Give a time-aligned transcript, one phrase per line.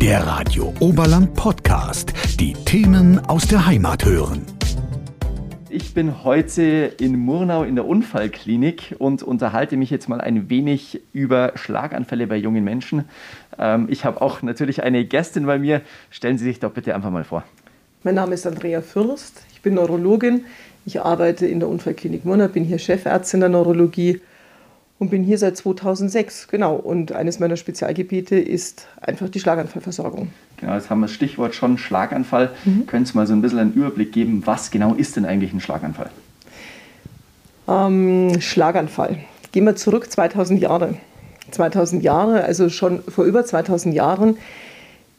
[0.00, 2.14] Der Radio Oberland Podcast.
[2.40, 4.46] Die Themen aus der Heimat hören.
[5.68, 11.02] Ich bin heute in Murnau in der Unfallklinik und unterhalte mich jetzt mal ein wenig
[11.12, 13.10] über Schlaganfälle bei jungen Menschen.
[13.58, 15.82] Ähm, ich habe auch natürlich eine Gästin bei mir.
[16.08, 17.44] Stellen Sie sich doch bitte einfach mal vor.
[18.02, 19.42] Mein Name ist Andrea Fürst.
[19.52, 20.46] Ich bin Neurologin.
[20.86, 24.22] Ich arbeite in der Unfallklinik Murnau, bin hier Chefärztin der Neurologie
[25.00, 26.46] und bin hier seit 2006.
[26.48, 26.76] Genau.
[26.76, 30.28] Und eines meiner Spezialgebiete ist einfach die Schlaganfallversorgung.
[30.58, 32.50] Genau, jetzt haben wir das Stichwort schon Schlaganfall.
[32.64, 32.86] Mhm.
[32.86, 35.60] Können Sie mal so ein bisschen einen Überblick geben, was genau ist denn eigentlich ein
[35.60, 36.10] Schlaganfall?
[37.66, 39.18] Ähm, Schlaganfall.
[39.52, 40.94] Gehen wir zurück 2000 Jahre.
[41.50, 44.36] 2000 Jahre, also schon vor über 2000 Jahren,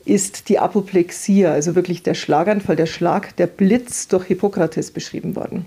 [0.05, 5.65] ist die Apoplexie, also wirklich der Schlaganfall, der Schlag, der Blitz durch Hippokrates beschrieben worden.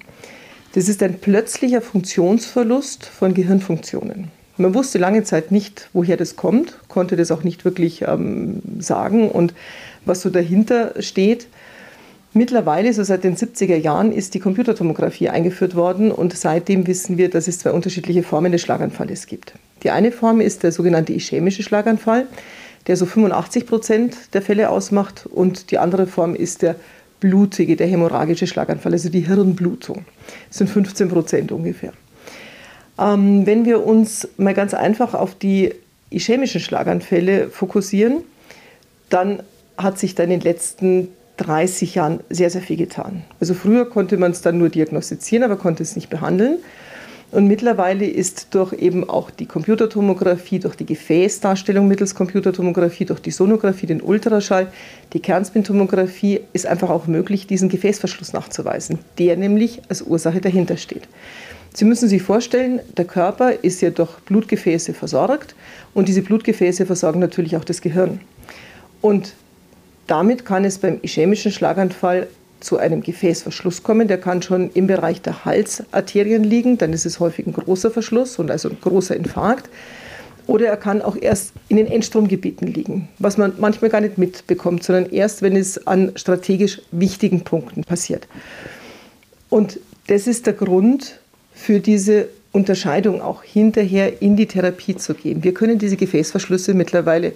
[0.74, 4.33] Das ist ein plötzlicher Funktionsverlust von Gehirnfunktionen.
[4.56, 9.30] Man wusste lange Zeit nicht, woher das kommt, konnte das auch nicht wirklich ähm, sagen
[9.30, 9.55] und
[10.05, 11.47] was so dahinter steht.
[12.33, 17.31] Mittlerweile, so seit den 70er Jahren, ist die Computertomographie eingeführt worden und seitdem wissen wir,
[17.31, 19.53] dass es zwei unterschiedliche Formen des Schlaganfalls gibt.
[19.84, 22.27] Die eine Form ist der sogenannte ischämische Schlaganfall,
[22.88, 26.75] der so 85 Prozent der Fälle ausmacht und die andere Form ist der
[27.25, 30.05] blutige, der hämorrhagische Schlaganfall, also die Hirnblutung.
[30.48, 31.94] Das sind 15 Prozent ungefähr.
[32.98, 35.72] Ähm, wenn wir uns mal ganz einfach auf die
[36.11, 38.19] ischämischen Schlaganfälle fokussieren,
[39.08, 39.42] dann
[39.78, 41.08] hat sich da in den letzten
[41.39, 43.25] 30 Jahren sehr, sehr viel getan.
[43.41, 46.59] Also früher konnte man es dann nur diagnostizieren, aber konnte es nicht behandeln.
[47.35, 53.33] Und mittlerweile ist durch eben auch die Computertomographie, durch die Gefäßdarstellung mittels Computertomographie, durch die
[53.33, 54.69] Sonographie, den Ultraschall,
[55.13, 61.09] die Kernspintomographie, ist einfach auch möglich, diesen Gefäßverschluss nachzuweisen, der nämlich als Ursache dahinter steht.
[61.75, 65.57] Sie müssen sich vorstellen, der Körper ist ja durch Blutgefäße versorgt
[65.93, 68.21] und diese Blutgefäße versorgen natürlich auch das Gehirn.
[69.01, 69.35] Und
[70.07, 72.29] damit kann es beim ischämischen Schlaganfall
[72.65, 74.09] zu einem Gefäßverschluss kommen.
[74.09, 78.38] Der kann schon im Bereich der Halsarterien liegen, dann ist es häufig ein großer Verschluss
[78.38, 79.69] und also ein großer Infarkt.
[80.47, 84.83] Oder er kann auch erst in den Endstromgebieten liegen, was man manchmal gar nicht mitbekommt,
[84.83, 88.28] sondern erst, wenn es an strategisch wichtigen Punkten passiert.
[89.49, 89.78] Und
[90.09, 91.21] das ist der Grund
[91.55, 95.43] für diese Unterscheidung auch hinterher in die Therapie zu gehen.
[95.43, 97.33] Wir können diese Gefäßverschlüsse mittlerweile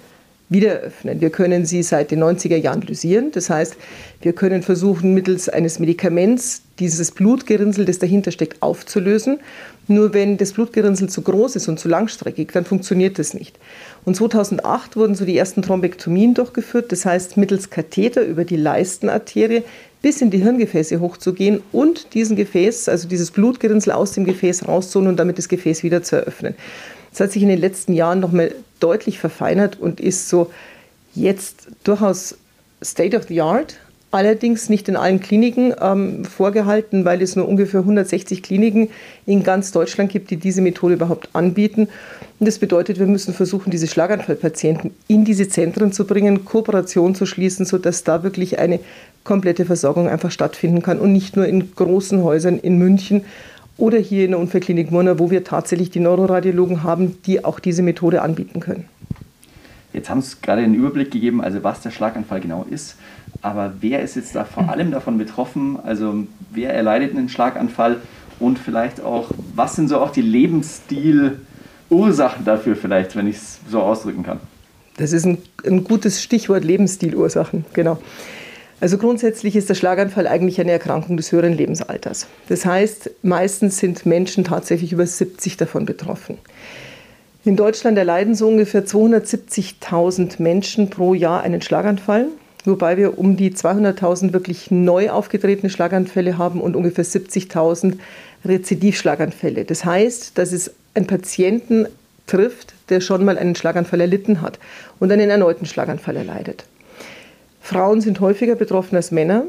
[0.49, 0.91] wieder.
[1.03, 3.31] Wir können sie seit den 90er Jahren lösieren.
[3.33, 3.77] Das heißt,
[4.23, 9.41] wir können versuchen, mittels eines Medikaments dieses Blutgerinnsel, das dahinter steckt, aufzulösen.
[9.89, 13.59] Nur wenn das Blutgerinnsel zu groß ist und zu langstreckig, dann funktioniert das nicht.
[14.05, 16.93] Und 2008 wurden so die ersten Thrombektomien durchgeführt.
[16.93, 19.63] Das heißt, mittels Katheter über die Leistenarterie
[20.01, 25.11] bis in die Hirngefäße hochzugehen und diesen Gefäß, also dieses Blutgerinnsel aus dem Gefäß rauszuholen
[25.11, 26.55] und damit das Gefäß wieder zu eröffnen.
[27.11, 30.51] Das hat sich in den letzten Jahren nochmal deutlich verfeinert und ist so
[31.15, 32.37] jetzt durchaus
[32.83, 33.77] State of the Art.
[34.11, 38.89] Allerdings nicht in allen Kliniken ähm, vorgehalten, weil es nur ungefähr 160 Kliniken
[39.27, 41.89] in ganz Deutschland gibt, die diese Methode überhaupt anbieten.
[42.41, 47.27] Und das bedeutet, wir müssen versuchen, diese Schlaganfallpatienten in diese Zentren zu bringen, Kooperation zu
[47.27, 48.81] schließen, sodass da wirklich eine
[49.25, 53.27] komplette Versorgung einfach stattfinden kann und nicht nur in großen Häusern in München
[53.79, 57.83] oder hier in der Unfallklinik Murnau, wo wir tatsächlich die Neuroradiologen haben, die auch diese
[57.83, 58.85] Methode anbieten können.
[59.95, 62.97] Jetzt haben Sie gerade einen Überblick gegeben, also was der Schlaganfall genau ist.
[63.41, 65.79] Aber wer ist jetzt da vor allem davon betroffen?
[65.83, 67.97] Also wer erleidet einen Schlaganfall?
[68.41, 73.81] Und vielleicht auch, was sind so auch die Lebensstilursachen dafür vielleicht, wenn ich es so
[73.81, 74.41] ausdrücken kann?
[74.97, 77.99] Das ist ein, ein gutes Stichwort, Lebensstilursachen, genau.
[78.81, 82.29] Also grundsätzlich ist der Schlaganfall eigentlich eine Erkrankung des höheren Lebensalters.
[82.49, 86.39] Das heißt, meistens sind Menschen tatsächlich über 70 davon betroffen.
[87.45, 92.27] In Deutschland erleiden so ungefähr 270.000 Menschen pro Jahr einen Schlaganfall,
[92.65, 97.99] wobei wir um die 200.000 wirklich neu aufgetretene Schlaganfälle haben und ungefähr 70.000
[98.45, 99.65] Rezidivschlaganfälle.
[99.65, 101.87] Das heißt, dass es einen Patienten
[102.27, 104.59] trifft, der schon mal einen Schlaganfall erlitten hat
[105.01, 106.65] und einen erneuten Schlaganfall erleidet.
[107.69, 109.45] Frauen sind häufiger betroffen als Männer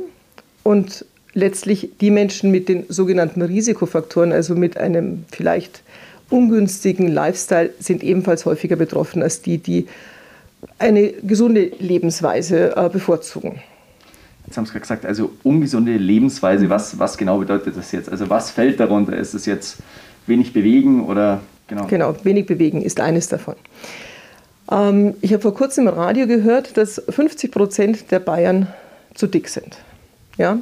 [0.64, 5.84] und letztlich die Menschen mit den sogenannten Risikofaktoren, also mit einem vielleicht
[6.30, 9.88] ungünstigen Lifestyle, sind ebenfalls häufiger betroffen als die, die
[10.80, 13.62] eine gesunde Lebensweise äh, bevorzugen.
[14.48, 18.10] Jetzt haben Sie gerade gesagt, also ungesunde Lebensweise, was, was genau bedeutet das jetzt?
[18.10, 19.16] Also was fällt darunter?
[19.16, 19.78] Ist es jetzt
[20.28, 21.40] wenig bewegen oder
[21.70, 21.88] genau?
[21.88, 23.56] Genau, wenig bewegen ist eines davon.
[24.72, 28.68] Ähm, ich habe vor kurzem im Radio gehört, dass 50 Prozent der Bayern
[29.16, 29.78] zu dick sind.
[30.38, 30.60] Ja?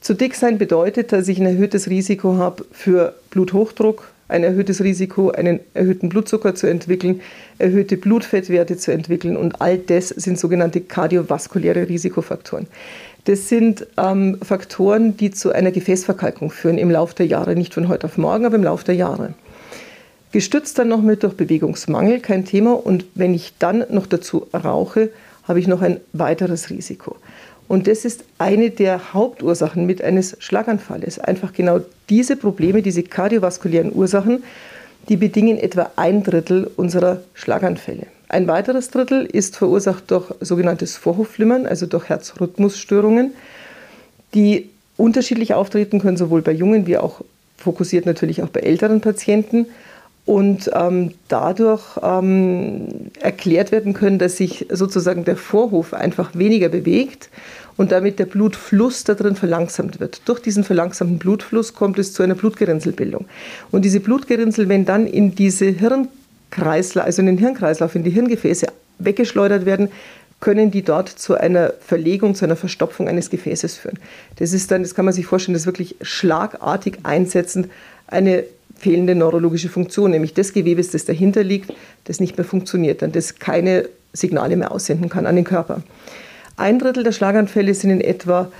[0.00, 5.30] Zu dick sein bedeutet, dass ich ein erhöhtes Risiko habe für Bluthochdruck, ein erhöhtes Risiko,
[5.30, 7.20] einen erhöhten Blutzucker zu entwickeln,
[7.58, 12.66] erhöhte Blutfettwerte zu entwickeln und all das sind sogenannte kardiovaskuläre Risikofaktoren.
[13.24, 17.88] Das sind ähm, Faktoren, die zu einer Gefäßverkalkung führen im Laufe der Jahre, nicht von
[17.88, 19.34] heute auf morgen, aber im Laufe der Jahre.
[20.34, 22.72] Gestützt dann noch mit durch Bewegungsmangel, kein Thema.
[22.72, 25.10] Und wenn ich dann noch dazu rauche,
[25.44, 27.14] habe ich noch ein weiteres Risiko.
[27.68, 31.20] Und das ist eine der Hauptursachen mit eines Schlaganfalles.
[31.20, 31.78] Einfach genau
[32.10, 34.42] diese Probleme, diese kardiovaskulären Ursachen,
[35.08, 38.08] die bedingen etwa ein Drittel unserer Schlaganfälle.
[38.28, 43.34] Ein weiteres Drittel ist verursacht durch sogenanntes Vorhofflimmern, also durch Herzrhythmusstörungen,
[44.34, 47.20] die unterschiedlich auftreten können, sowohl bei jungen wie auch
[47.56, 49.66] fokussiert natürlich auch bei älteren Patienten
[50.26, 57.28] und ähm, dadurch ähm, erklärt werden können, dass sich sozusagen der Vorhof einfach weniger bewegt
[57.76, 60.22] und damit der Blutfluss da drin verlangsamt wird.
[60.24, 63.26] Durch diesen verlangsamten Blutfluss kommt es zu einer Blutgerinnselbildung.
[63.70, 68.68] Und diese Blutgerinnsel, wenn dann in diese Hirnkreislauf, also in den Hirnkreislauf, in die Hirngefäße
[68.98, 69.90] weggeschleudert werden,
[70.44, 73.98] können die dort zu einer Verlegung, zu einer Verstopfung eines Gefäßes führen.
[74.36, 77.70] Das ist dann, das kann man sich vorstellen, das wirklich schlagartig einsetzend
[78.08, 78.44] eine
[78.76, 81.72] fehlende neurologische Funktion, nämlich des Gewebes, das dahinter liegt,
[82.04, 85.82] das nicht mehr funktioniert, dann das keine Signale mehr aussenden kann an den Körper.
[86.58, 88.52] Ein Drittel der Schlaganfälle sind in etwa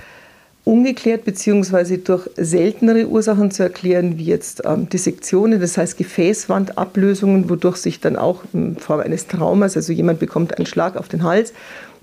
[0.65, 1.97] ungeklärt bzw.
[1.97, 8.17] durch seltenere Ursachen zu erklären, wie jetzt ähm, Dissektionen, das heißt Gefäßwandablösungen, wodurch sich dann
[8.17, 11.53] auch in Form eines Traumas, also jemand bekommt einen Schlag auf den Hals,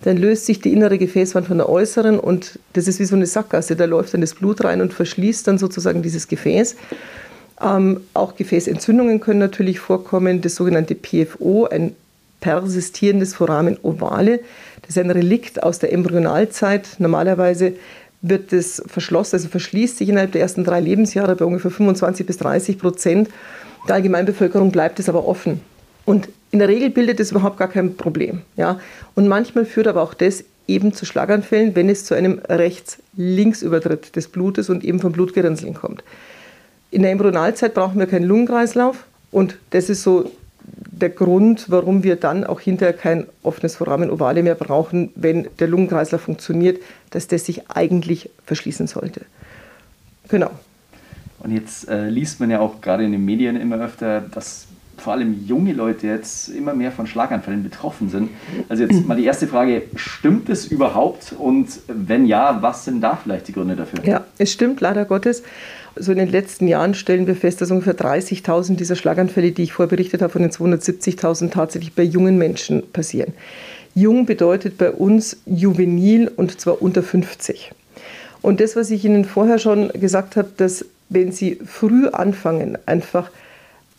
[0.02, 3.26] dann löst sich die innere Gefäßwand von der äußeren und das ist wie so eine
[3.26, 6.76] Sackgasse, da läuft dann das Blut rein und verschließt dann sozusagen dieses Gefäß.
[7.60, 10.40] Ähm, auch Gefäßentzündungen können natürlich vorkommen.
[10.40, 11.94] Das sogenannte PFO, ein
[12.40, 14.40] persistierendes Foramen ovale,
[14.82, 16.96] das ist ein Relikt aus der Embryonalzeit.
[16.98, 17.74] Normalerweise
[18.22, 22.38] wird das verschlossen, also verschließt sich innerhalb der ersten drei Lebensjahre bei ungefähr 25 bis
[22.38, 23.28] 30 Prozent.
[23.88, 25.60] Der Allgemeinbevölkerung bleibt es aber offen.
[26.04, 28.42] Und in der Regel bildet es überhaupt gar kein Problem.
[28.56, 28.78] Ja?
[29.14, 34.28] Und manchmal führt aber auch das eben zu Schlaganfällen, wenn es zu einem Rechts-Links-Übertritt des
[34.28, 36.04] Blutes und eben von Blutgerinnseln kommt.
[36.90, 40.30] In der Embryonalzeit brauchen wir keinen Lungenkreislauf und das ist so
[40.64, 45.68] der Grund, warum wir dann auch hinterher kein offenes Foramen ovale mehr brauchen, wenn der
[45.68, 46.80] Lungenkreislauf funktioniert,
[47.10, 49.22] dass das sich eigentlich verschließen sollte.
[50.28, 50.50] Genau.
[51.40, 55.14] Und jetzt äh, liest man ja auch gerade in den Medien immer öfter, dass vor
[55.14, 58.30] allem junge Leute jetzt immer mehr von Schlaganfällen betroffen sind.
[58.68, 61.34] Also jetzt mal die erste Frage, stimmt es überhaupt?
[61.36, 64.04] Und wenn ja, was sind da vielleicht die Gründe dafür?
[64.04, 65.42] Ja, es stimmt leider Gottes.
[65.96, 69.74] So in den letzten Jahren stellen wir fest, dass ungefähr 30.000 dieser Schlaganfälle, die ich
[69.74, 73.34] vorher habe, von den 270.000 tatsächlich bei jungen Menschen passieren.
[73.94, 77.72] Jung bedeutet bei uns juvenil und zwar unter 50.
[78.40, 83.30] Und das, was ich Ihnen vorher schon gesagt habe, dass wenn Sie früh anfangen, einfach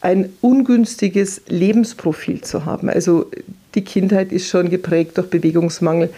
[0.01, 3.29] ein ungünstiges Lebensprofil zu haben, also
[3.75, 6.09] die Kindheit ist schon geprägt durch Bewegungsmangel,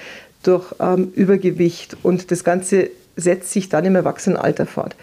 [0.42, 4.96] durch ähm, Übergewicht und das Ganze setzt sich dann im Erwachsenenalter fort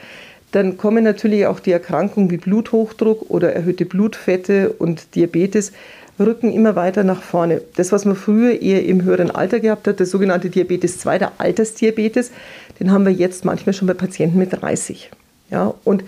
[0.52, 5.72] dann kommen natürlich auch die Erkrankungen wie Bluthochdruck oder erhöhte Blutfette und Diabetes
[6.20, 7.62] rücken immer weiter nach vorne.
[7.76, 11.32] Das, was man früher eher im höheren Alter gehabt hat, der sogenannte Diabetes 2, der
[11.38, 12.30] Altersdiabetes,
[12.78, 15.10] den haben wir jetzt manchmal schon bei Patienten mit 30.
[15.50, 16.04] Ja, und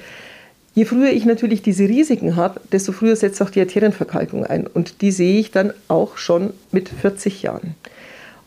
[0.75, 4.67] je früher ich natürlich diese Risiken habe, desto früher setzt auch die Arterienverkalkung ein.
[4.67, 7.75] Und die sehe ich dann auch schon mit 40 Jahren.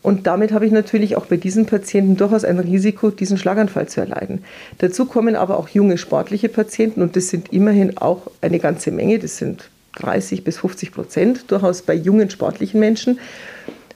[0.02, 4.00] Und damit habe ich natürlich auch bei diesen Patienten durchaus ein Risiko, diesen Schlaganfall zu
[4.00, 4.44] erleiden.
[4.78, 9.20] Dazu kommen aber auch junge sportliche Patienten und das sind immerhin auch eine ganze Menge,
[9.20, 13.20] das sind 30 bis 50 Prozent durchaus bei jungen sportlichen Menschen,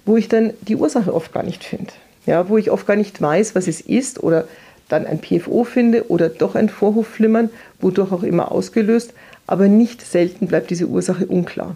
[0.05, 1.91] wo ich dann die Ursache oft gar nicht finde.
[2.25, 4.47] Ja, wo ich oft gar nicht weiß, was es ist oder
[4.89, 7.49] dann ein PFO finde oder doch ein Vorhofflimmern,
[7.79, 9.13] wodurch auch immer ausgelöst,
[9.47, 11.75] aber nicht selten bleibt diese Ursache unklar.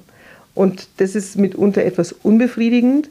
[0.54, 3.10] Und das ist mitunter etwas unbefriedigend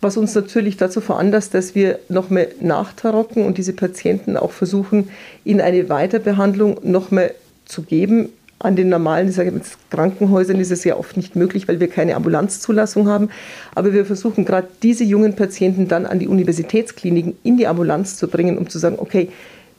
[0.00, 5.10] was uns natürlich dazu veranlasst, dass wir noch mehr nachtarocken und diese Patienten auch versuchen,
[5.44, 7.34] in eine Weiterbehandlung noch mehr
[7.66, 8.30] zu geben.
[8.58, 13.08] An den normalen jetzt, Krankenhäusern ist es ja oft nicht möglich, weil wir keine Ambulanzzulassung
[13.08, 13.30] haben.
[13.74, 18.28] Aber wir versuchen gerade diese jungen Patienten dann an die Universitätskliniken in die Ambulanz zu
[18.28, 19.30] bringen, um zu sagen, okay,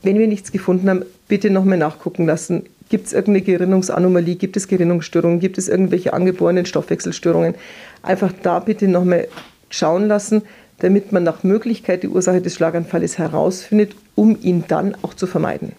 [0.01, 2.63] wenn wir nichts gefunden haben, bitte noch mehr nachgucken lassen.
[2.89, 4.35] Gibt es irgendeine Gerinnungsanomalie?
[4.35, 5.39] Gibt es Gerinnungsstörungen?
[5.39, 7.55] Gibt es irgendwelche angeborenen Stoffwechselstörungen?
[8.01, 9.27] Einfach da bitte noch mehr
[9.71, 10.43] schauen lassen,
[10.79, 15.73] damit man nach Möglichkeit die Ursache des Schlaganfalles herausfindet, um ihn dann auch zu vermeiden.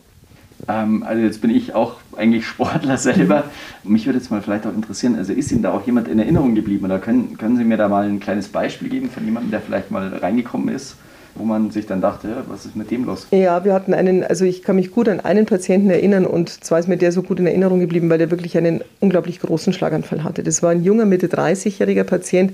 [0.68, 3.44] Ähm, also jetzt bin ich auch eigentlich Sportler selber.
[3.84, 6.54] Mich würde jetzt mal vielleicht auch interessieren, also ist Ihnen da auch jemand in Erinnerung
[6.54, 6.84] geblieben?
[6.84, 9.90] Oder können, können Sie mir da mal ein kleines Beispiel geben von jemandem, der vielleicht
[9.90, 10.96] mal reingekommen ist
[11.34, 13.26] wo man sich dann dachte, was ist mit dem los?
[13.30, 16.78] Ja, wir hatten einen, also ich kann mich gut an einen Patienten erinnern und zwar
[16.78, 20.24] ist mir der so gut in Erinnerung geblieben, weil der wirklich einen unglaublich großen Schlaganfall
[20.24, 20.42] hatte.
[20.42, 22.52] Das war ein junger, Mitte 30-jähriger Patient,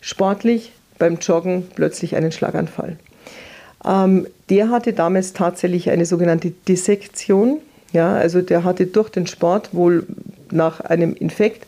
[0.00, 2.96] sportlich, beim Joggen plötzlich einen Schlaganfall.
[3.84, 7.60] Ähm, der hatte damals tatsächlich eine sogenannte Dissektion.
[7.92, 10.06] Ja, also der hatte durch den Sport wohl
[10.50, 11.66] nach einem Infekt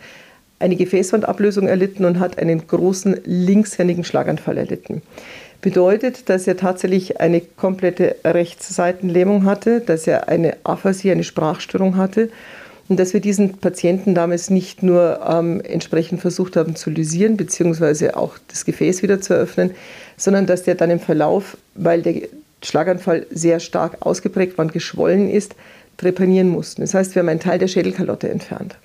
[0.59, 5.03] eine Gefäßwandablösung erlitten und hat einen großen linkshändigen Schlaganfall erlitten.
[5.61, 12.31] Bedeutet, dass er tatsächlich eine komplette Rechtsseitenlähmung hatte, dass er eine Aphasie, eine Sprachstörung hatte
[12.89, 18.17] und dass wir diesen Patienten damals nicht nur ähm, entsprechend versucht haben zu lysieren, beziehungsweise
[18.17, 19.71] auch das Gefäß wieder zu eröffnen,
[20.17, 22.23] sondern dass der dann im Verlauf, weil der
[22.63, 25.55] Schlaganfall sehr stark ausgeprägt war und geschwollen ist,
[25.97, 26.83] trepanieren mussten.
[26.83, 28.77] Das heißt, wir haben einen Teil der Schädelkalotte entfernt.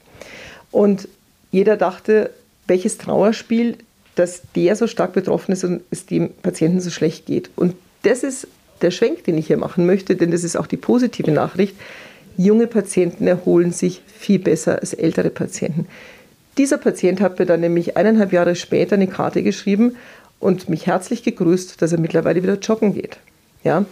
[0.71, 1.07] Und
[1.51, 2.31] jeder dachte,
[2.67, 3.77] welches Trauerspiel,
[4.15, 7.49] dass der so stark betroffen ist und es dem Patienten so schlecht geht.
[7.55, 8.47] Und das ist
[8.81, 11.75] der Schwenk, den ich hier machen möchte, denn das ist auch die positive Nachricht.
[12.37, 15.87] Junge Patienten erholen sich viel besser als ältere Patienten.
[16.57, 19.95] Dieser Patient hat mir dann nämlich eineinhalb Jahre später eine Karte geschrieben
[20.39, 23.17] und mich herzlich gegrüßt, dass er mittlerweile wieder joggen geht.
[23.63, 23.85] Ja,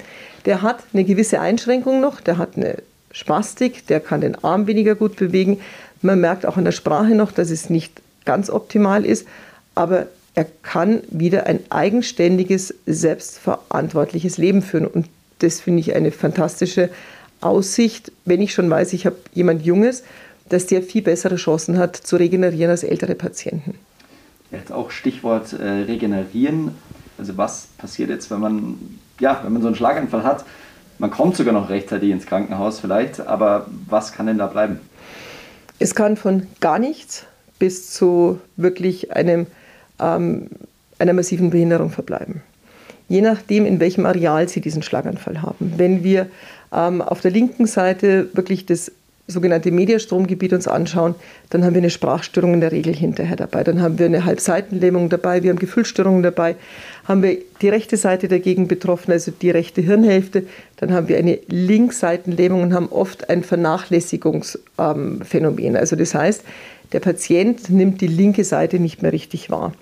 [0.46, 2.78] der hat eine gewisse Einschränkung noch, der hat eine
[3.12, 5.60] Spastik, der kann den Arm weniger gut bewegen,
[6.02, 9.28] man merkt auch an der Sprache noch, dass es nicht ganz optimal ist,
[9.74, 14.86] aber er kann wieder ein eigenständiges, selbstverantwortliches Leben führen.
[14.86, 15.08] Und
[15.40, 16.90] das finde ich eine fantastische
[17.46, 20.04] Aussicht, wenn ich schon weiß, ich habe jemand Junges,
[20.50, 23.76] dass der viel bessere Chancen hat zu regenerieren als ältere Patienten.
[24.52, 26.72] Jetzt auch Stichwort äh, regenerieren.
[27.18, 28.78] Also was passiert jetzt, wenn man,
[29.20, 30.46] ja, wenn man so einen Schlaganfall hat?
[30.98, 34.80] Man kommt sogar noch rechtzeitig ins Krankenhaus vielleicht, aber was kann denn da bleiben?
[35.78, 37.26] Es kann von gar nichts
[37.60, 39.48] bis zu wirklich einem,
[40.00, 40.50] ähm,
[41.00, 42.44] einer massiven Behinderung verbleiben.
[43.08, 45.74] Je nachdem, in welchem Areal Sie diesen Schlaganfall haben.
[45.78, 46.28] Wenn wir
[46.74, 48.92] ähm, auf der linken Seite wirklich das
[49.28, 51.16] sogenannte Mediastromgebiet uns anschauen,
[51.50, 53.64] dann haben wir eine Sprachstörung in der Regel hinterher dabei.
[53.64, 56.56] Dann haben wir eine Halbseitenlähmung dabei, wir haben Gefühlsstörungen dabei,
[57.06, 60.44] haben wir die rechte Seite dagegen betroffen, also die rechte Hirnhälfte,
[60.78, 65.66] dann haben wir eine Linksseitenlähmung und haben oft ein Vernachlässigungsphänomen.
[65.66, 66.44] Ähm, also das heißt,
[66.92, 69.74] der Patient nimmt die linke Seite nicht mehr richtig wahr.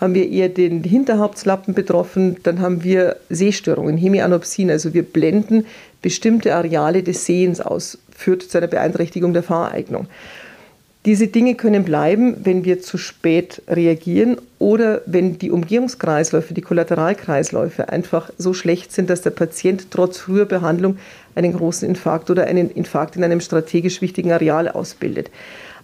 [0.00, 5.66] Haben wir eher den Hinterhauptslappen betroffen, dann haben wir Sehstörungen, Hemianopsien, also wir blenden
[6.00, 10.06] bestimmte Areale des Sehens aus, führt zu einer Beeinträchtigung der Fahreignung.
[11.06, 17.88] Diese Dinge können bleiben, wenn wir zu spät reagieren oder wenn die Umgehungskreisläufe, die Kollateralkreisläufe
[17.88, 20.98] einfach so schlecht sind, dass der Patient trotz früher Behandlung
[21.34, 25.30] einen großen Infarkt oder einen Infarkt in einem strategisch wichtigen Areal ausbildet.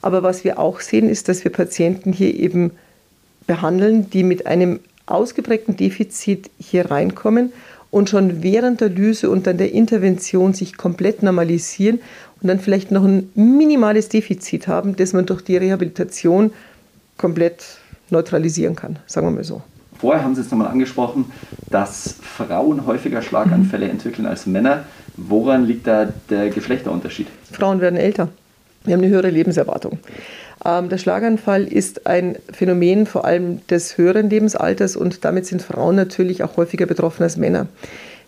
[0.02, 2.72] Aber was wir auch sehen, ist, dass wir Patienten hier eben
[3.46, 7.52] behandeln, die mit einem ausgeprägten Defizit hier reinkommen
[7.90, 12.00] und schon während der Lyse und dann der Intervention sich komplett normalisieren
[12.42, 16.52] und dann vielleicht noch ein minimales Defizit haben, das man durch die Rehabilitation
[17.16, 17.64] komplett
[18.10, 19.62] neutralisieren kann, sagen wir mal so.
[19.98, 21.26] Vorher haben Sie es nochmal angesprochen,
[21.70, 24.84] dass Frauen häufiger Schlaganfälle entwickeln als Männer.
[25.16, 27.28] Woran liegt da der Geschlechterunterschied?
[27.50, 28.28] Frauen werden älter.
[28.84, 29.98] Wir haben eine höhere Lebenserwartung.
[30.66, 35.94] Ähm, der Schlaganfall ist ein Phänomen vor allem des höheren Lebensalters und damit sind Frauen
[35.94, 37.68] natürlich auch häufiger betroffen als Männer.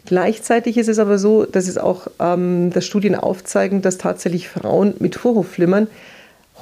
[0.07, 4.95] Gleichzeitig ist es aber so, dass es auch ähm, dass Studien aufzeigen, dass tatsächlich Frauen
[5.01, 5.89] mit Vorhofflimmern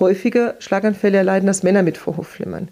[0.01, 2.69] häufiger Schlaganfälle erleiden als Männer mit Vorhofflimmern.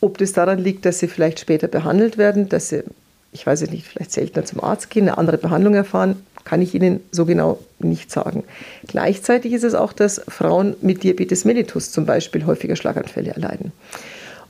[0.00, 2.84] Ob das daran liegt, dass sie vielleicht später behandelt werden, dass sie,
[3.32, 6.74] ich weiß es nicht, vielleicht seltener zum Arzt gehen, eine andere Behandlung erfahren, kann ich
[6.74, 8.42] Ihnen so genau nicht sagen.
[8.86, 13.72] Gleichzeitig ist es auch, dass Frauen mit Diabetes mellitus zum Beispiel häufiger Schlaganfälle erleiden.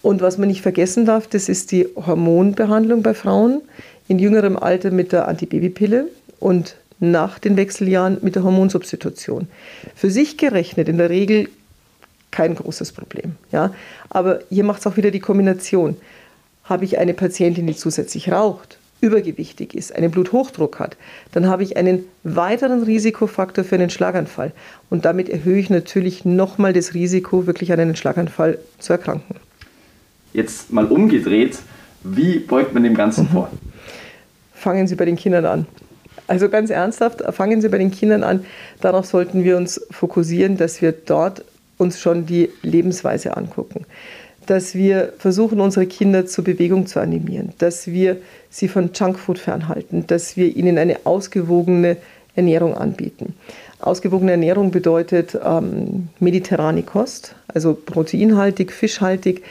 [0.00, 3.62] Und was man nicht vergessen darf, das ist die Hormonbehandlung bei Frauen
[4.06, 6.06] in jüngerem Alter mit der Antibabypille
[6.38, 9.48] und nach den Wechseljahren mit der Hormonsubstitution.
[9.96, 11.48] Für sich gerechnet in der Regel
[12.30, 13.32] kein großes Problem.
[13.50, 13.74] Ja?
[14.08, 15.96] Aber hier macht es auch wieder die Kombination.
[16.62, 20.96] Habe ich eine Patientin, die zusätzlich raucht, übergewichtig ist, einen Bluthochdruck hat,
[21.32, 24.52] dann habe ich einen weiteren Risikofaktor für einen Schlaganfall.
[24.90, 29.36] Und damit erhöhe ich natürlich nochmal das Risiko, wirklich an einen Schlaganfall zu erkranken.
[30.32, 31.58] Jetzt mal umgedreht,
[32.02, 33.28] wie beugt man dem Ganzen mhm.
[33.28, 33.50] vor?
[34.52, 35.66] Fangen Sie bei den Kindern an.
[36.26, 38.44] Also ganz ernsthaft, fangen Sie bei den Kindern an.
[38.80, 41.44] Darauf sollten wir uns fokussieren, dass wir dort
[41.78, 43.86] uns schon die Lebensweise angucken
[44.50, 48.16] dass wir versuchen, unsere Kinder zur Bewegung zu animieren, dass wir
[48.50, 51.96] sie von Junkfood fernhalten, dass wir ihnen eine ausgewogene
[52.34, 53.34] Ernährung anbieten.
[53.80, 59.42] Ausgewogene Ernährung bedeutet ähm, mediterrane Kost, also proteinhaltig, fischhaltig,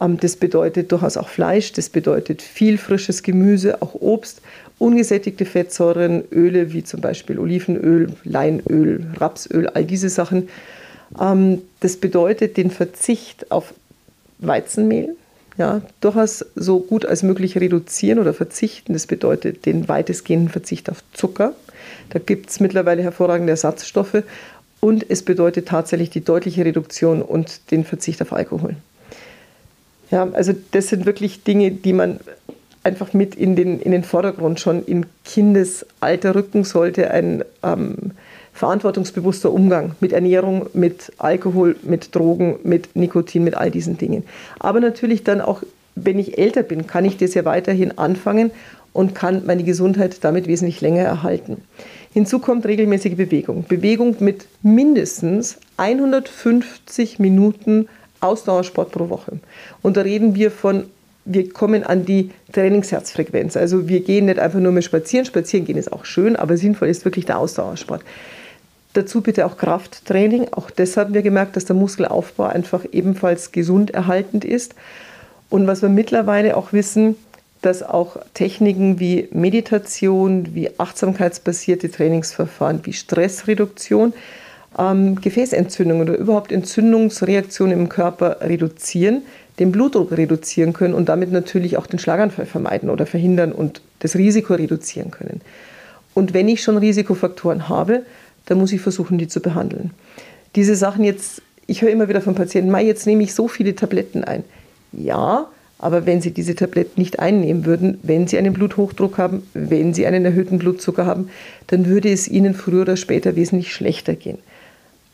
[0.00, 4.40] Ähm, das bedeutet durchaus auch Fleisch, das bedeutet viel frisches Gemüse, auch Obst,
[4.78, 10.48] ungesättigte Fettsäuren, Öle wie zum Beispiel Olivenöl, Leinöl, Rapsöl, all diese Sachen.
[11.20, 13.74] Ähm, das bedeutet den Verzicht auf
[14.46, 15.16] Weizenmehl,
[15.58, 18.92] ja, durchaus so gut als möglich reduzieren oder verzichten.
[18.92, 21.54] Das bedeutet den weitestgehenden Verzicht auf Zucker.
[22.10, 24.22] Da gibt es mittlerweile hervorragende Ersatzstoffe.
[24.80, 28.76] Und es bedeutet tatsächlich die deutliche Reduktion und den Verzicht auf Alkohol.
[30.10, 32.18] Ja, also das sind wirklich Dinge, die man
[32.82, 37.10] einfach mit in den, in den Vordergrund schon im Kindesalter rücken sollte.
[37.10, 38.12] Ein ähm,
[38.52, 44.24] verantwortungsbewusster Umgang mit Ernährung, mit Alkohol, mit Drogen, mit Nikotin, mit all diesen Dingen.
[44.58, 45.62] Aber natürlich dann auch,
[45.94, 48.50] wenn ich älter bin, kann ich das ja weiterhin anfangen
[48.92, 51.62] und kann meine Gesundheit damit wesentlich länger erhalten.
[52.12, 53.64] Hinzu kommt regelmäßige Bewegung.
[53.66, 57.88] Bewegung mit mindestens 150 Minuten
[58.20, 59.38] Ausdauersport pro Woche.
[59.80, 60.84] Und da reden wir von,
[61.24, 63.56] wir kommen an die Trainingsherzfrequenz.
[63.56, 65.24] Also wir gehen nicht einfach nur mehr spazieren.
[65.24, 68.02] Spazieren gehen ist auch schön, aber sinnvoll ist wirklich der Ausdauersport.
[68.94, 70.48] Dazu bitte auch Krafttraining.
[70.52, 74.74] Auch das haben wir gemerkt, dass der Muskelaufbau einfach ebenfalls gesund erhaltend ist.
[75.48, 77.16] Und was wir mittlerweile auch wissen,
[77.62, 84.12] dass auch Techniken wie Meditation, wie achtsamkeitsbasierte Trainingsverfahren, wie Stressreduktion
[84.78, 89.22] ähm, Gefäßentzündungen oder überhaupt Entzündungsreaktionen im Körper reduzieren,
[89.58, 94.16] den Blutdruck reduzieren können und damit natürlich auch den Schlaganfall vermeiden oder verhindern und das
[94.16, 95.40] Risiko reduzieren können.
[96.14, 98.02] Und wenn ich schon Risikofaktoren habe,
[98.52, 99.92] dann muss ich versuchen, die zu behandeln.
[100.56, 103.74] Diese Sachen jetzt, ich höre immer wieder von Patienten, Mai, jetzt nehme ich so viele
[103.74, 104.44] Tabletten ein.
[104.92, 105.46] Ja,
[105.78, 110.06] aber wenn Sie diese Tabletten nicht einnehmen würden, wenn Sie einen Bluthochdruck haben, wenn Sie
[110.06, 111.30] einen erhöhten Blutzucker haben,
[111.68, 114.38] dann würde es Ihnen früher oder später wesentlich schlechter gehen.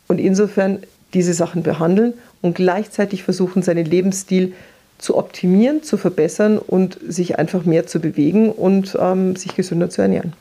[0.09, 0.79] Und insofern
[1.13, 4.51] diese Sachen behandeln und gleichzeitig versuchen, seinen Lebensstil
[4.97, 10.01] zu optimieren, zu verbessern und sich einfach mehr zu bewegen und ähm, sich gesünder zu
[10.01, 10.33] ernähren.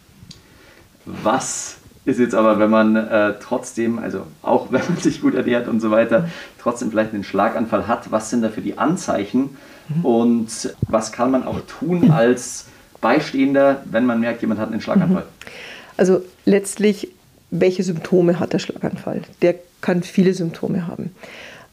[1.07, 1.78] Was
[2.09, 5.81] ist jetzt aber, wenn man äh, trotzdem, also auch wenn man sich gut ernährt und
[5.81, 6.29] so weiter,
[6.61, 9.57] trotzdem vielleicht einen Schlaganfall hat, was sind da für die Anzeichen
[9.89, 10.05] mhm.
[10.05, 12.67] und was kann man auch tun als
[13.01, 15.23] Beistehender, wenn man merkt, jemand hat einen Schlaganfall?
[15.23, 15.51] Mhm.
[15.97, 17.09] Also letztlich
[17.51, 19.23] welche Symptome hat der Schlaganfall?
[19.43, 21.15] Der kann viele Symptome haben.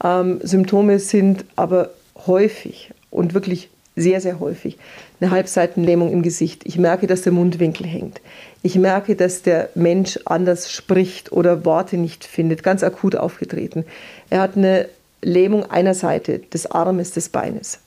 [0.04, 1.90] Ähm, Symptome sind aber
[2.28, 4.78] häufig und wirklich sehr, sehr häufig
[5.20, 6.64] eine Halbseitenlähmung im Gesicht.
[6.66, 8.22] Ich merke, dass der Mundwinkel hängt.
[8.64, 13.86] Ich merke, dass der Mensch anders spricht oder Worte nicht findet, ganz akut aufgetreten.
[14.30, 14.88] Er hat eine
[15.22, 17.80] Lähmung einer Seite, des Armes, des Beines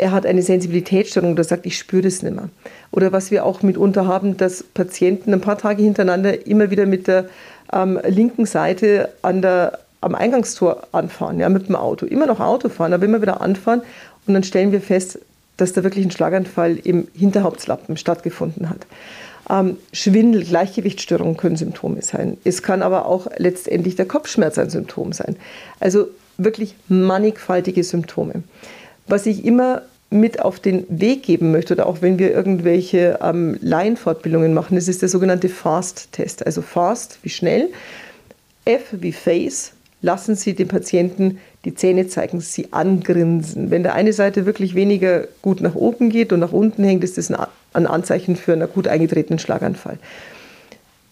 [0.00, 2.48] er hat eine Sensibilitätsstörung oder sagt, ich spüre das nicht mehr.
[2.90, 7.06] Oder was wir auch mitunter haben, dass Patienten ein paar Tage hintereinander immer wieder mit
[7.06, 7.26] der
[7.70, 12.06] ähm, linken Seite an der, am Eingangstor anfahren, ja, mit dem Auto.
[12.06, 13.82] Immer noch Auto fahren, aber immer wieder anfahren.
[14.26, 15.18] Und dann stellen wir fest,
[15.60, 18.86] dass da wirklich ein Schlaganfall im Hinterhauptslappen stattgefunden hat.
[19.48, 22.38] Ähm, Schwindel, Gleichgewichtsstörungen können Symptome sein.
[22.44, 25.36] Es kann aber auch letztendlich der Kopfschmerz ein Symptom sein.
[25.80, 28.42] Also wirklich mannigfaltige Symptome.
[29.06, 33.56] Was ich immer mit auf den Weg geben möchte oder auch wenn wir irgendwelche ähm,
[33.60, 36.44] Laienfortbildungen machen, das ist der sogenannte Fast-Test.
[36.44, 37.68] Also Fast wie schnell,
[38.64, 43.70] F wie Face, lassen Sie den Patienten die Zähne zeigen, sie angrinsen.
[43.70, 47.18] Wenn der eine Seite wirklich weniger gut nach oben geht und nach unten hängt, ist
[47.18, 49.98] das ein Anzeichen für einen akut eingetretenen Schlaganfall.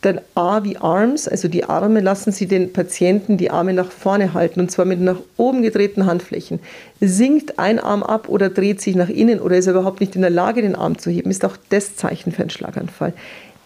[0.00, 4.32] Dann A wie Arms, also die Arme, lassen Sie den Patienten die Arme nach vorne
[4.32, 6.60] halten und zwar mit nach oben gedrehten Handflächen.
[7.00, 10.22] Sinkt ein Arm ab oder dreht sich nach innen oder ist er überhaupt nicht in
[10.22, 13.12] der Lage, den Arm zu heben, ist auch das Zeichen für einen Schlaganfall.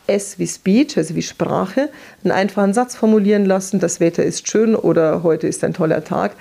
[0.06, 1.88] S wie Speech, also wie Sprache,
[2.24, 6.32] einen einfachen Satz formulieren lassen, das Wetter ist schön oder heute ist ein toller Tag.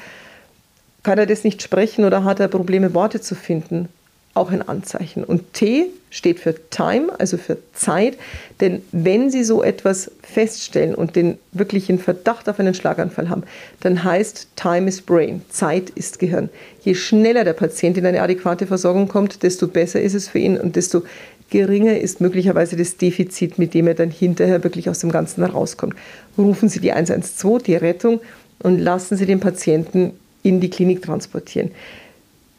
[1.03, 3.89] Kann er das nicht sprechen oder hat er Probleme, Worte zu finden?
[4.33, 5.23] auch ein Anzeichen.
[5.23, 8.17] Und T steht für Time, also für Zeit.
[8.61, 13.43] Denn wenn Sie so etwas feststellen und den wirklichen Verdacht auf einen Schlaganfall haben,
[13.81, 16.49] dann heißt Time is Brain, Zeit ist Gehirn.
[16.81, 20.57] Je schneller der Patient in eine adäquate Versorgung kommt, desto besser ist es für ihn
[20.57, 21.03] und desto
[21.51, 25.95] geringer ist möglicherweise das Defizit, mit dem er dann hinterher wirklich aus dem Ganzen herauskommt.
[26.37, 28.19] Rufen Sie die 112, die Rettung,
[28.63, 31.71] und lassen Sie den Patienten in die Klinik transportieren.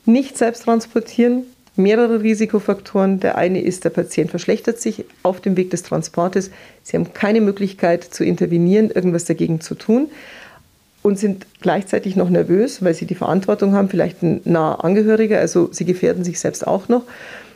[0.04, 1.44] Nicht selbst transportieren,
[1.76, 3.20] mehrere Risikofaktoren.
[3.20, 6.50] Der eine ist, der Patient verschlechtert sich auf dem Weg des Transportes.
[6.82, 10.08] Sie haben keine Möglichkeit zu intervenieren, irgendwas dagegen zu tun
[11.02, 15.68] und sind gleichzeitig noch nervös, weil sie die Verantwortung haben, vielleicht ein naher Angehöriger, also
[15.72, 17.02] sie gefährden sich selbst auch noch.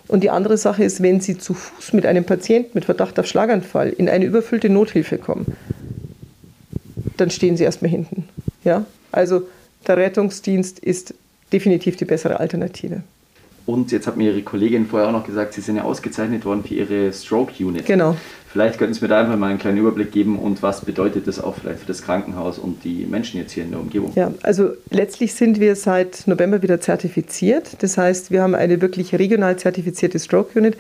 [0.09, 3.27] Und die andere Sache ist, wenn Sie zu Fuß mit einem Patienten mit Verdacht auf
[3.27, 5.47] Schlaganfall in eine überfüllte Nothilfe kommen,
[7.17, 8.29] dann stehen Sie erstmal hinten.
[8.63, 8.85] Ja?
[9.11, 9.49] Also
[9.87, 11.15] der Rettungsdienst ist
[11.53, 13.03] definitiv die bessere Alternative.
[13.67, 16.63] Und jetzt hat mir Ihre Kollegin vorher auch noch gesagt, Sie sind ja ausgezeichnet worden
[16.65, 17.85] für Ihre Stroke Unit.
[17.85, 18.17] Genau.
[18.49, 21.41] Vielleicht könnten Sie mir da einfach mal einen kleinen Überblick geben und was bedeutet das
[21.43, 24.13] auch vielleicht für das Krankenhaus und die Menschen jetzt hier in der Umgebung?
[24.15, 27.83] Ja, also letztlich sind wir seit November wieder zertifiziert.
[27.83, 30.77] Das heißt, wir haben eine wirklich regional zertifizierte Stroke Unit.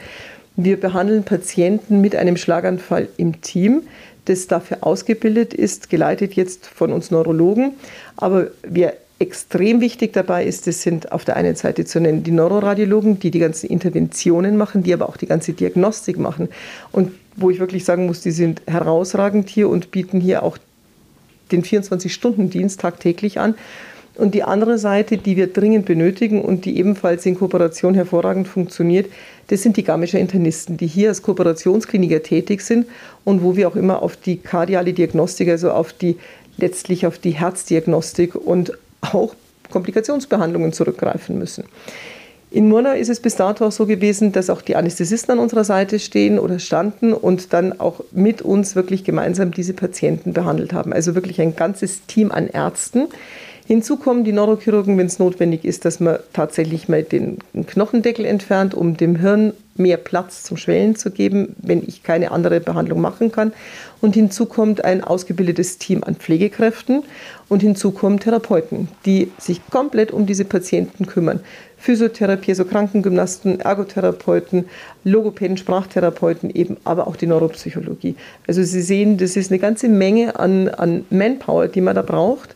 [0.54, 3.82] Wir behandeln Patienten mit einem Schlaganfall im Team,
[4.24, 7.72] das dafür ausgebildet ist, geleitet jetzt von uns Neurologen.
[8.16, 12.32] Aber wir extrem wichtig dabei ist, das sind auf der einen Seite zu nennen die
[12.32, 16.48] Neuroradiologen, die die ganzen Interventionen machen, die aber auch die ganze Diagnostik machen.
[16.92, 20.58] Und wo ich wirklich sagen muss, die sind herausragend hier und bieten hier auch
[21.50, 23.54] den 24-Stunden-Dienst tagtäglich an.
[24.16, 29.10] Und die andere Seite, die wir dringend benötigen und die ebenfalls in Kooperation hervorragend funktioniert,
[29.48, 32.86] das sind die Garmischer Internisten, die hier als Kooperationskliniker tätig sind
[33.24, 36.16] und wo wir auch immer auf die kardiale Diagnostik, also auf die
[36.56, 38.72] letztlich auf die Herzdiagnostik und
[39.14, 39.34] auch
[39.70, 41.64] Komplikationsbehandlungen zurückgreifen müssen.
[42.50, 45.64] In Murnau ist es bis dato auch so gewesen, dass auch die Anästhesisten an unserer
[45.64, 50.92] Seite stehen oder standen und dann auch mit uns wirklich gemeinsam diese Patienten behandelt haben.
[50.92, 53.08] Also wirklich ein ganzes Team an Ärzten.
[53.66, 58.74] Hinzu kommen die Neurochirurgen, wenn es notwendig ist, dass man tatsächlich mal den Knochendeckel entfernt,
[58.74, 63.32] um dem Hirn mehr Platz zum Schwellen zu geben, wenn ich keine andere Behandlung machen
[63.32, 63.52] kann.
[64.00, 67.02] Und hinzu kommt ein ausgebildetes Team an Pflegekräften
[67.48, 71.40] und hinzu kommen Therapeuten, die sich komplett um diese Patienten kümmern.
[71.76, 74.66] Physiotherapie, also Krankengymnasten, Ergotherapeuten,
[75.02, 78.14] Logopäden, Sprachtherapeuten eben, aber auch die Neuropsychologie.
[78.46, 82.54] Also Sie sehen, das ist eine ganze Menge an, an Manpower, die man da braucht.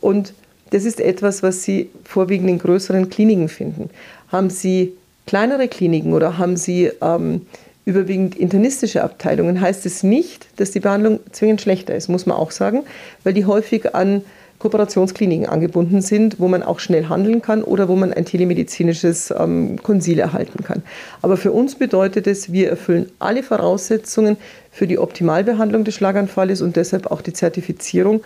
[0.00, 0.34] Und
[0.70, 3.90] das ist etwas, was Sie vorwiegend in größeren Kliniken finden.
[4.28, 4.92] Haben Sie
[5.26, 7.46] kleinere Kliniken oder haben Sie ähm,
[7.84, 12.50] überwiegend internistische Abteilungen, heißt es nicht, dass die Behandlung zwingend schlechter ist, muss man auch
[12.50, 12.84] sagen,
[13.24, 14.22] weil die häufig an
[14.60, 19.82] Kooperationskliniken angebunden sind, wo man auch schnell handeln kann oder wo man ein telemedizinisches ähm,
[19.82, 20.82] Konsil erhalten kann.
[21.22, 24.36] Aber für uns bedeutet es, wir erfüllen alle Voraussetzungen
[24.70, 28.22] für die Optimalbehandlung des Schlaganfalles und deshalb auch die Zertifizierung.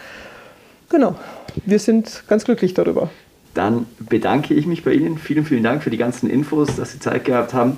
[0.88, 1.16] Genau,
[1.64, 3.11] wir sind ganz glücklich darüber.
[3.55, 5.18] Dann bedanke ich mich bei Ihnen.
[5.18, 7.77] Vielen, vielen Dank für die ganzen Infos, dass Sie Zeit gehabt haben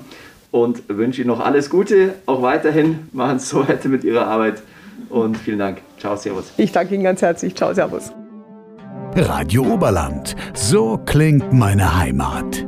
[0.51, 2.15] und wünsche Ihnen noch alles Gute.
[2.25, 4.61] Auch weiterhin machen Sie so weiter mit Ihrer Arbeit
[5.09, 5.79] und vielen Dank.
[5.99, 6.51] Ciao, Servus.
[6.57, 7.55] Ich danke Ihnen ganz herzlich.
[7.55, 8.11] Ciao, Servus.
[9.15, 10.35] Radio Oberland.
[10.53, 12.67] So klingt meine Heimat.